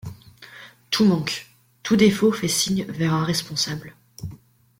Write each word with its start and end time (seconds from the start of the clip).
Tout 0.89 1.05
manque, 1.05 1.45
tout 1.83 1.95
défaut 1.95 2.31
fait 2.31 2.47
signe 2.47 2.85
vers 2.89 3.13
un 3.13 3.23
responsable. 3.23 3.93